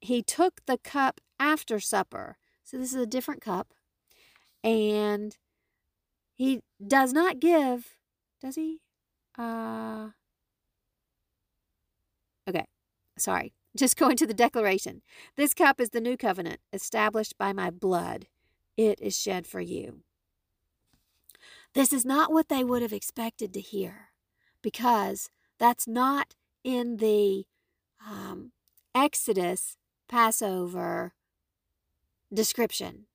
[0.00, 2.38] he took the cup after supper.
[2.64, 3.74] So this is a different cup.
[4.64, 5.36] And
[6.34, 7.96] he does not give,
[8.40, 8.80] does he?
[9.36, 10.08] Uh,
[13.22, 13.54] sorry.
[13.76, 15.02] Just going to the declaration.
[15.36, 18.26] This cup is the new covenant established by my blood.
[18.76, 20.00] It is shed for you.
[21.74, 24.10] This is not what they would have expected to hear
[24.60, 27.46] because that's not in the
[28.06, 28.52] um,
[28.94, 29.76] Exodus
[30.08, 31.14] Passover
[32.32, 33.06] description.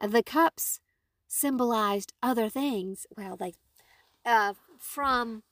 [0.00, 0.80] The cups
[1.28, 3.06] symbolized other things.
[3.16, 3.54] Well, they
[4.24, 5.44] uh, from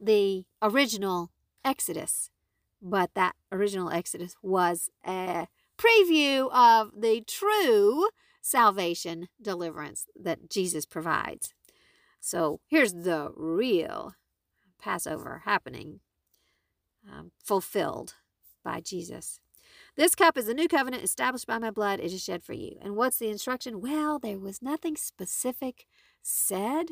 [0.00, 1.30] the original
[1.64, 2.30] Exodus
[2.82, 5.46] but that original Exodus was a
[5.78, 8.08] preview of the true
[8.40, 11.54] salvation deliverance that Jesus provides.
[12.20, 14.14] So here's the real
[14.80, 16.00] Passover happening,
[17.10, 18.14] um, fulfilled
[18.64, 19.38] by Jesus.
[19.96, 22.00] This cup is the new covenant established by my blood.
[22.00, 22.76] It is shed for you.
[22.82, 23.80] And what's the instruction?
[23.80, 25.86] Well, there was nothing specific
[26.22, 26.90] said,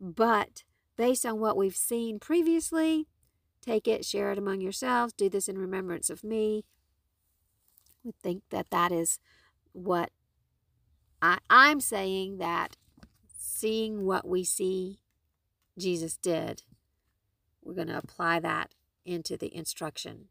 [0.00, 0.64] but
[0.96, 3.06] based on what we've seen previously,
[3.60, 6.64] take it, share it among yourselves, do this in remembrance of me.
[8.04, 9.18] We think that that is
[9.72, 10.10] what
[11.22, 12.76] I, I'm saying that
[13.36, 15.00] seeing what we see
[15.78, 16.62] Jesus did,
[17.62, 20.26] we're going to apply that into the instruction.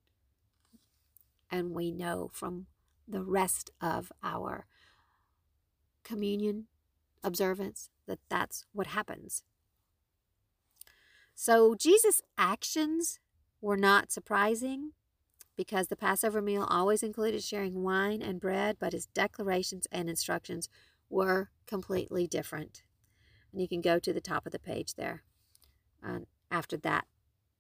[1.51, 2.67] And we know from
[3.07, 4.65] the rest of our
[6.03, 6.65] communion
[7.23, 9.43] observance that that's what happens.
[11.41, 13.17] So Jesus' actions
[13.61, 14.91] were not surprising
[15.55, 20.67] because the Passover meal always included sharing wine and bread, but his declarations and instructions
[21.09, 22.83] were completely different.
[23.53, 25.23] And you can go to the top of the page there
[26.05, 26.19] uh,
[26.51, 27.05] after that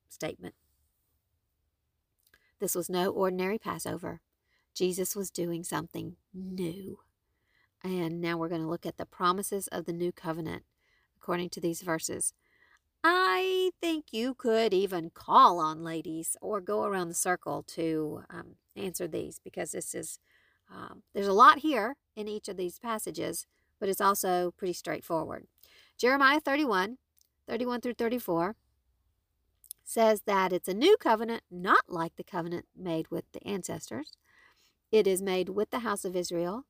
[0.09, 0.55] statement.
[2.59, 4.19] This was no ordinary Passover.
[4.75, 6.99] Jesus was doing something new.
[7.81, 10.63] And now we're going to look at the promises of the new covenant
[11.15, 12.33] according to these verses.
[13.03, 18.55] I think you could even call on ladies or go around the circle to um,
[18.75, 20.19] answer these because this is,
[20.69, 23.47] um, there's a lot here in each of these passages,
[23.79, 25.45] but it's also pretty straightforward.
[25.97, 26.97] Jeremiah 31,
[27.47, 28.55] 31 through 34
[29.85, 34.11] says that it's a new covenant, not like the covenant made with the ancestors.
[34.91, 36.65] It is made with the house of Israel.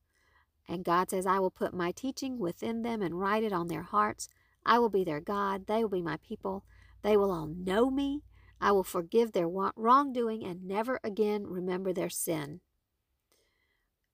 [0.68, 3.82] And God says, I will put my teaching within them and write it on their
[3.82, 4.28] hearts.
[4.64, 5.66] I will be their God.
[5.66, 6.64] They will be my people.
[7.02, 8.22] They will all know me.
[8.60, 12.60] I will forgive their wrongdoing and never again remember their sin.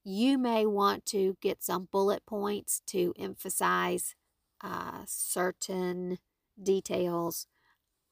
[0.05, 4.15] You may want to get some bullet points to emphasize
[4.61, 6.19] uh, certain
[6.63, 7.49] details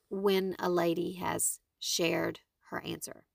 [0.08, 3.26] when a lady has shared her answer.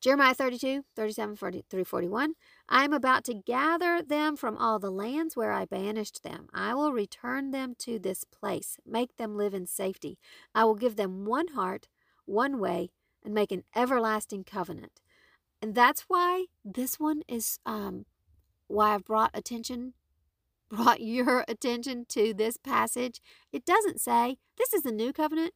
[0.00, 2.34] Jeremiah 32, 37 40, through 41.
[2.68, 6.48] I am about to gather them from all the lands where I banished them.
[6.52, 10.18] I will return them to this place, make them live in safety.
[10.54, 11.88] I will give them one heart,
[12.24, 12.90] one way,
[13.24, 15.00] and make an everlasting covenant.
[15.62, 18.04] And that's why this one is um,
[18.68, 19.94] why I've brought attention
[20.68, 23.20] brought your attention to this passage,
[23.52, 25.52] it doesn't say this is the new covenant,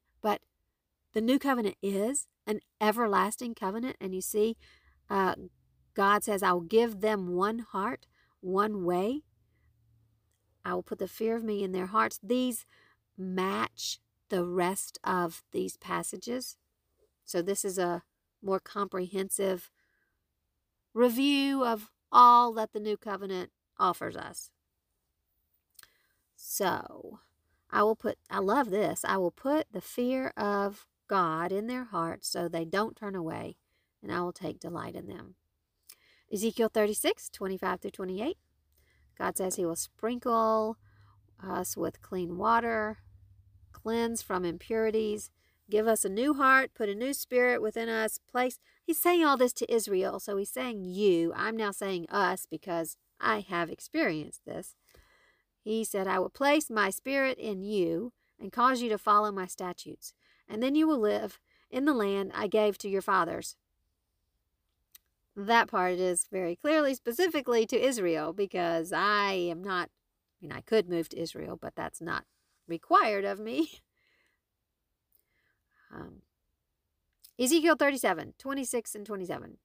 [1.13, 3.97] the new covenant is an everlasting covenant.
[4.01, 4.57] And you see,
[5.09, 5.35] uh,
[5.95, 8.07] God says, I will give them one heart,
[8.41, 9.23] one way.
[10.65, 12.19] I will put the fear of me in their hearts.
[12.23, 12.67] These
[13.17, 13.99] match
[14.29, 16.57] the rest of these passages.
[17.25, 18.03] So, this is a
[18.43, 19.71] more comprehensive
[20.95, 24.51] review of all that the new covenant offers us.
[26.37, 27.21] So
[27.71, 31.83] I will put, I love this, I will put the fear of God in their
[31.83, 33.57] hearts so they don't turn away,
[34.01, 35.35] and I will take delight in them.
[36.33, 38.37] Ezekiel 36, 25 through 28.
[39.19, 40.77] God says he will sprinkle
[41.43, 42.99] us with clean water,
[43.73, 45.33] cleanse from impurities,
[45.69, 48.61] give us a new heart, put a new spirit within us, place.
[48.85, 51.33] He's saying all this to Israel, so he's saying you.
[51.35, 54.77] I'm now saying us because I have experienced this.
[55.61, 59.47] He said, I will place my spirit in you and cause you to follow my
[59.47, 60.15] statutes,
[60.51, 61.39] and then you will live
[61.71, 63.57] in the land I gave to your fathers.
[65.37, 70.61] That part is very clearly specifically to Israel because I am not, I mean, I
[70.61, 72.25] could move to Israel, but that's not
[72.67, 73.71] required of me.
[75.93, 76.23] Um,
[77.37, 79.57] Ezekiel 37, 26 and 27.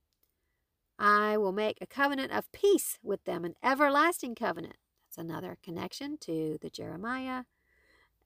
[0.97, 4.77] I will make a covenant of peace with them, an everlasting covenant.
[5.05, 7.43] That's another connection to the Jeremiah.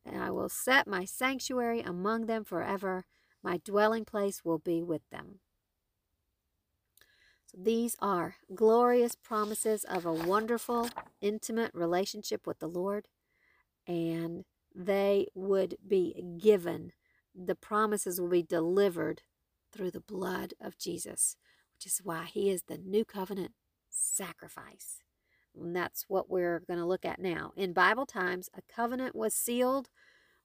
[0.06, 3.06] And I will set my sanctuary among them forever.
[3.44, 5.40] My dwelling place will be with them.
[7.46, 10.90] So these are glorious promises of a wonderful,
[11.22, 13.08] intimate relationship with the Lord.
[13.88, 14.46] And
[14.76, 16.92] they would be given.
[17.34, 19.24] The promises will be delivered
[19.72, 21.36] through the blood of Jesus,
[21.76, 23.54] which is why he is the new covenant
[23.90, 25.00] sacrifice.
[25.58, 27.54] And that's what we're going to look at now.
[27.56, 29.90] In Bible times, a covenant was sealed,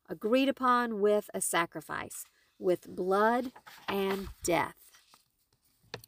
[0.08, 2.24] agreed upon with a sacrifice,
[2.58, 3.52] with blood
[3.88, 4.76] and death.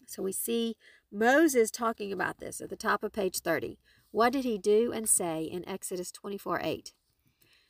[0.06, 0.76] So we see
[1.12, 3.78] Moses talking about this at the top of page 30.
[4.10, 6.92] What did he do and say in Exodus 24 8?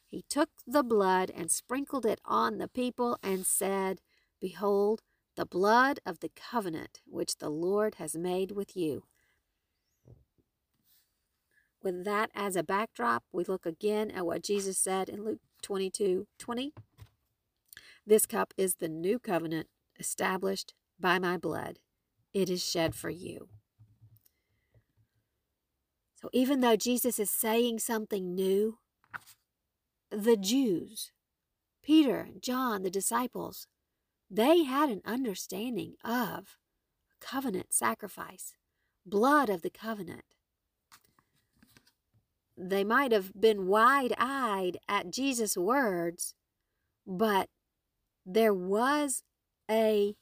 [0.06, 4.00] He took the blood and sprinkled it on the people and said,
[4.40, 5.02] Behold,
[5.36, 9.04] the blood of the covenant which the Lord has made with you.
[11.86, 16.26] With that as a backdrop, we look again at what Jesus said in Luke 22
[16.36, 16.72] 20.
[18.04, 21.78] This cup is the new covenant established by my blood.
[22.34, 23.46] it is shed for you.
[26.16, 28.78] So even though Jesus is saying something new,
[30.10, 31.12] the Jews,
[31.84, 33.68] Peter, John, the disciples,
[34.28, 36.56] they had an understanding of
[37.20, 38.54] covenant sacrifice,
[39.06, 40.35] blood of the covenant.
[42.56, 46.34] They might have been wide eyed at Jesus' words,
[47.06, 47.48] but
[48.24, 49.22] there was
[49.70, 50.16] a,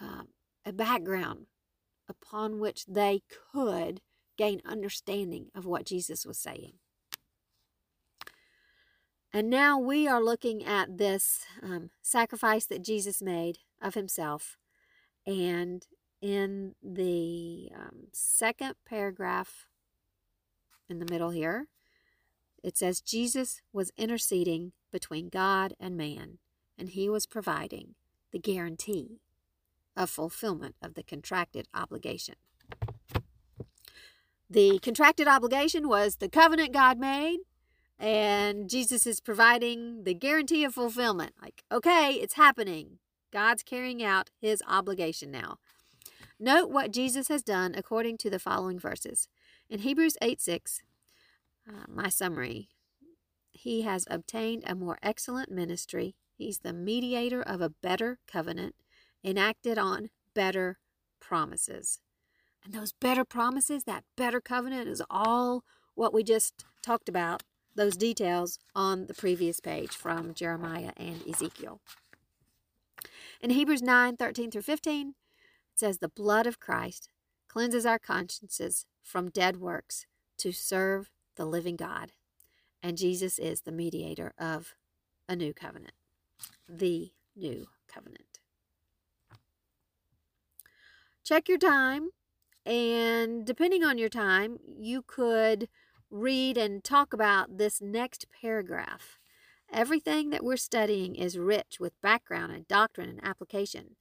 [0.00, 0.28] um,
[0.64, 1.46] a background
[2.08, 3.22] upon which they
[3.52, 4.00] could
[4.36, 6.74] gain understanding of what Jesus was saying.
[9.32, 14.56] And now we are looking at this um, sacrifice that Jesus made of himself.
[15.26, 15.84] And
[16.22, 19.66] in the um, second paragraph
[20.88, 21.66] in the middle here,
[22.62, 26.38] it says Jesus was interceding between God and man,
[26.78, 27.94] and he was providing
[28.32, 29.20] the guarantee
[29.96, 32.36] of fulfillment of the contracted obligation.
[34.48, 37.40] The contracted obligation was the covenant God made,
[37.98, 41.32] and Jesus is providing the guarantee of fulfillment.
[41.40, 42.98] Like, okay, it's happening.
[43.32, 45.58] God's carrying out his obligation now.
[46.38, 49.28] Note what Jesus has done according to the following verses.
[49.70, 50.82] In Hebrews 8 6,
[51.68, 52.68] uh, my summary,
[53.50, 56.14] he has obtained a more excellent ministry.
[56.36, 58.74] He's the mediator of a better covenant
[59.24, 60.78] enacted on better
[61.20, 62.00] promises.
[62.64, 67.42] And those better promises, that better covenant is all what we just talked about,
[67.74, 71.80] those details on the previous page from Jeremiah and Ezekiel.
[73.40, 75.14] In Hebrews 9 13 through 15, it
[75.78, 77.08] says, The blood of Christ
[77.48, 80.06] cleanses our consciences from dead works
[80.38, 82.10] to serve the living God.
[82.82, 84.74] And Jesus is the mediator of
[85.28, 85.94] a new covenant,
[86.68, 88.40] the new covenant.
[91.22, 92.10] Check your time
[92.66, 95.68] and depending on your time, you could
[96.10, 99.18] read and talk about this next paragraph.
[99.72, 103.96] Everything that we're studying is rich with background and doctrine and application.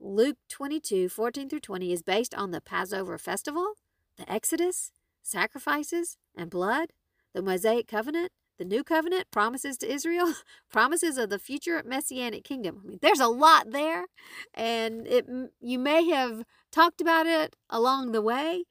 [0.00, 3.74] Luke 22, 14 through 20 is based on the Passover festival,
[4.16, 4.92] the Exodus,
[5.22, 6.90] sacrifices, and blood,
[7.34, 10.34] the Mosaic covenant, the new covenant, promises to Israel,
[10.70, 12.80] promises of the future messianic kingdom.
[12.84, 14.06] I mean, there's a lot there,
[14.54, 15.26] and it
[15.60, 18.64] you may have talked about it along the way.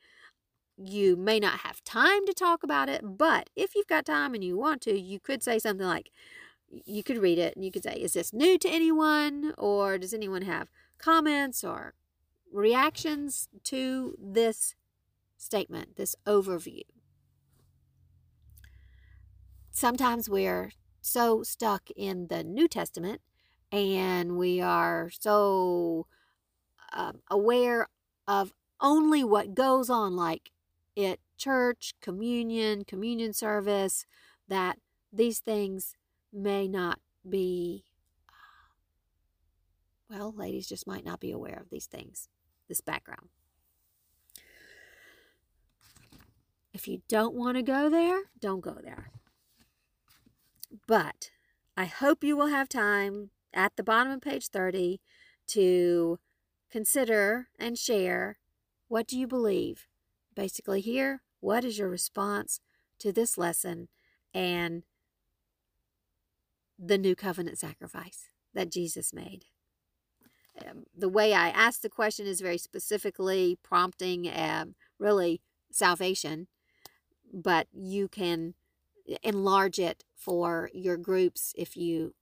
[0.77, 4.43] You may not have time to talk about it, but if you've got time and
[4.43, 6.09] you want to, you could say something like,
[6.85, 9.53] you could read it and you could say, Is this new to anyone?
[9.57, 11.93] Or does anyone have comments or
[12.51, 14.75] reactions to this
[15.41, 16.83] statement, this overview?
[19.71, 20.71] sometimes we're
[21.01, 23.21] so stuck in the New Testament
[23.71, 26.05] and we are so
[26.93, 27.87] uh, aware
[28.27, 30.51] of only what goes on, like
[30.97, 34.05] at church, communion, communion service,
[34.47, 34.77] that
[35.11, 35.95] these things
[36.33, 37.85] may not be,
[40.09, 42.27] well, ladies just might not be aware of these things,
[42.67, 43.29] this background.
[46.73, 49.11] If you don't want to go there, don't go there.
[50.87, 51.31] But
[51.75, 55.01] I hope you will have time at the bottom of page 30
[55.47, 56.19] to
[56.71, 58.37] consider and share
[58.87, 59.87] what do you believe?
[60.35, 62.59] Basically, here, what is your response
[62.99, 63.87] to this lesson
[64.33, 64.83] and
[66.77, 69.45] the new covenant sacrifice that Jesus made?
[70.59, 75.41] Um, the way I ask the question is very specifically prompting um, really
[75.71, 76.47] salvation,
[77.31, 78.53] but you can
[79.23, 82.13] enlarge it for your groups if you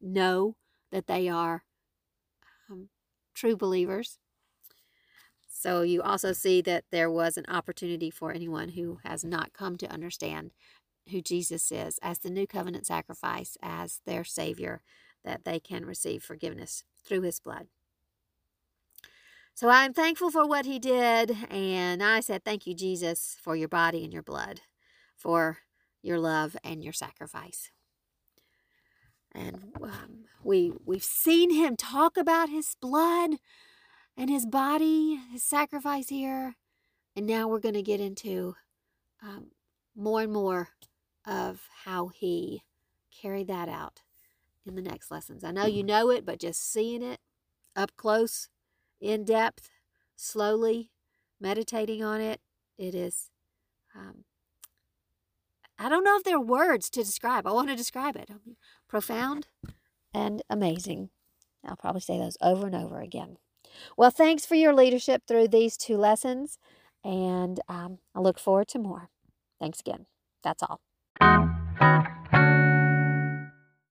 [0.00, 0.56] know
[0.90, 1.64] that they are
[2.70, 2.88] um,
[3.34, 4.18] true believers.
[5.48, 9.76] So you also see that there was an opportunity for anyone who has not come
[9.78, 10.52] to understand
[11.10, 14.82] who Jesus is as the new covenant sacrifice, as their Savior,
[15.24, 17.66] that they can receive forgiveness through His blood.
[19.58, 23.66] So I'm thankful for what He did, and I said, Thank you, Jesus, for your
[23.66, 24.60] body and your blood,
[25.16, 25.58] for
[26.00, 27.72] your love and your sacrifice.
[29.32, 33.30] And um, we we've seen him talk about his blood
[34.16, 36.54] and his body, his sacrifice here,
[37.16, 38.54] and now we're going to get into
[39.20, 39.50] um,
[39.96, 40.68] more and more
[41.26, 42.62] of how he
[43.10, 44.02] carried that out
[44.64, 45.42] in the next lessons.
[45.42, 47.18] I know you know it, but just seeing it
[47.74, 48.48] up close,
[49.00, 49.70] in depth,
[50.16, 50.90] slowly,
[51.40, 52.40] meditating on it,
[52.78, 53.30] it is
[53.94, 54.24] um,
[55.78, 57.46] I don't know if there are words to describe.
[57.46, 58.30] I want to describe it.
[58.88, 59.46] Profound
[60.12, 61.10] and amazing.
[61.64, 63.36] I'll probably say those over and over again.
[63.96, 66.58] Well, thanks for your leadership through these two lessons,
[67.04, 69.10] and um, I look forward to more.
[69.60, 70.06] Thanks again.
[70.42, 70.80] That's all.